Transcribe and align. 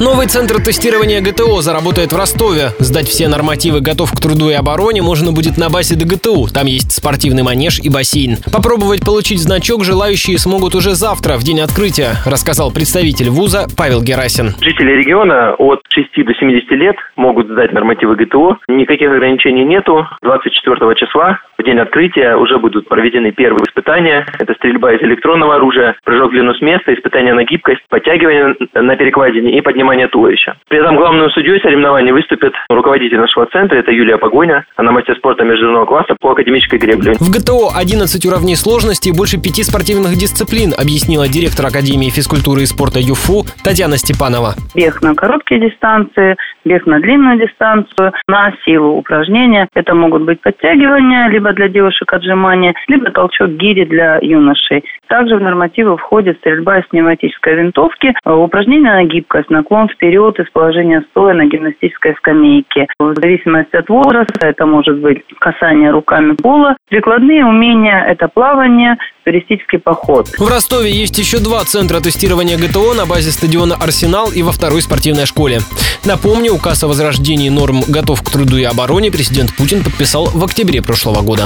Новый 0.00 0.28
центр 0.28 0.64
тестирования 0.64 1.20
ГТО 1.20 1.60
заработает 1.60 2.12
в 2.12 2.16
Ростове. 2.16 2.72
Сдать 2.78 3.04
все 3.04 3.28
нормативы 3.28 3.82
«Готов 3.82 4.10
к 4.12 4.16
труду 4.16 4.48
и 4.48 4.54
обороне» 4.54 5.02
можно 5.02 5.30
будет 5.30 5.58
на 5.60 5.68
базе 5.68 5.92
ДГТУ. 5.92 6.48
Там 6.48 6.64
есть 6.64 6.90
спортивный 6.90 7.42
манеж 7.42 7.84
и 7.84 7.92
бассейн. 7.92 8.40
Попробовать 8.48 9.04
получить 9.04 9.44
значок 9.44 9.84
желающие 9.84 10.38
смогут 10.38 10.74
уже 10.74 10.96
завтра, 10.96 11.36
в 11.36 11.44
день 11.44 11.60
открытия, 11.60 12.16
рассказал 12.24 12.72
представитель 12.72 13.28
вуза 13.28 13.68
Павел 13.76 14.00
Герасин. 14.00 14.56
Жители 14.64 14.88
региона 14.96 15.52
от 15.60 15.84
6 15.92 16.08
до 16.24 16.32
70 16.32 16.70
лет 16.80 16.96
могут 17.16 17.52
сдать 17.52 17.74
нормативы 17.76 18.16
ГТО. 18.16 18.56
Никаких 18.68 19.10
ограничений 19.12 19.68
нету. 19.68 20.08
24 20.22 20.94
числа, 20.96 21.40
в 21.58 21.62
день 21.62 21.78
открытия, 21.78 22.36
уже 22.36 22.56
будут 22.56 22.88
проведены 22.88 23.32
первые 23.32 23.68
испытания. 23.68 24.24
Это 24.38 24.54
стрельба 24.54 24.94
из 24.94 25.02
электронного 25.02 25.56
оружия, 25.56 25.94
прыжок 26.04 26.30
в 26.30 26.32
длину 26.32 26.54
с 26.54 26.62
места, 26.62 26.94
испытания 26.94 27.34
на 27.34 27.44
гибкость, 27.44 27.84
подтягивание 27.90 28.56
на 28.72 28.96
перекладине 28.96 29.58
и 29.58 29.60
поднимание 29.60 29.89
внимание 29.90 30.08
туловища. 30.08 30.56
При 30.68 30.78
этом 30.78 30.96
главным 30.96 31.30
судьей 31.30 31.60
соревнований 31.60 32.12
выступит 32.12 32.52
руководитель 32.68 33.18
нашего 33.18 33.46
центра, 33.46 33.76
это 33.76 33.90
Юлия 33.90 34.18
Погоня. 34.18 34.64
Она 34.76 34.92
мастер 34.92 35.16
спорта 35.16 35.44
международного 35.44 35.86
класса 35.86 36.16
по 36.20 36.30
академической 36.30 36.78
гребле. 36.78 37.14
В 37.14 37.30
ГТО 37.30 37.70
11 37.76 38.26
уровней 38.26 38.54
сложности 38.54 39.08
и 39.08 39.16
больше 39.16 39.36
пяти 39.36 39.62
спортивных 39.62 40.12
дисциплин, 40.12 40.72
объяснила 40.78 41.26
директор 41.26 41.66
Академии 41.66 42.10
физкультуры 42.10 42.62
и 42.62 42.66
спорта 42.66 43.00
ЮФУ 43.00 43.44
Татьяна 43.64 43.96
Степанова. 43.96 44.54
Бег 44.74 45.02
на 45.02 45.14
короткие 45.14 45.60
дистанции, 45.60 46.36
бег 46.64 46.86
на 46.86 47.00
длинную 47.00 47.38
дистанцию, 47.38 48.12
на 48.28 48.52
силу 48.64 48.96
упражнения. 48.96 49.68
Это 49.74 49.94
могут 49.94 50.22
быть 50.22 50.40
подтягивания, 50.40 51.28
либо 51.28 51.52
для 51.52 51.68
девушек 51.68 52.12
отжимания, 52.12 52.74
либо 52.86 53.10
толчок 53.10 53.50
гири 53.50 53.84
для 53.84 54.18
юношей. 54.22 54.84
Также 55.08 55.36
в 55.36 55.40
нормативы 55.40 55.96
входит 55.96 56.38
стрельба 56.38 56.78
из 56.78 56.86
пневматической 56.86 57.54
винтовки, 57.56 58.14
упражнения 58.24 58.92
на 58.92 59.04
гибкость, 59.04 59.50
наклон 59.50 59.79
вперед 59.88 60.38
из 60.38 60.50
положения 60.50 61.04
стоя 61.10 61.34
на 61.34 61.46
гимнастической 61.46 62.14
скамейке. 62.16 62.86
В 62.98 63.14
зависимости 63.14 63.76
от 63.76 63.88
возраста 63.88 64.46
это 64.46 64.66
может 64.66 64.98
быть 64.98 65.22
касание 65.38 65.90
руками 65.90 66.32
пола. 66.32 66.76
Прикладные 66.88 67.44
умения– 67.44 68.04
это 68.08 68.28
плавание, 68.28 68.96
туристический 69.24 69.78
поход. 69.78 70.28
В 70.38 70.48
Ростове 70.48 70.90
есть 70.90 71.18
еще 71.18 71.38
два 71.38 71.60
центра 71.64 72.00
тестирования 72.00 72.56
ГТО 72.56 72.94
на 72.94 73.06
базе 73.06 73.30
стадиона 73.30 73.76
«Арсенал» 73.76 74.30
и 74.34 74.42
во 74.42 74.52
второй 74.52 74.82
спортивной 74.82 75.26
школе. 75.26 75.58
Напомню, 76.04 76.52
указ 76.52 76.82
о 76.84 76.88
возрождении 76.88 77.48
норм 77.48 77.80
«Готов 77.88 78.22
к 78.22 78.30
труду 78.30 78.56
и 78.56 78.64
обороне» 78.64 79.10
президент 79.10 79.54
Путин 79.56 79.84
подписал 79.84 80.26
в 80.26 80.44
октябре 80.44 80.82
прошлого 80.82 81.22
года. 81.22 81.44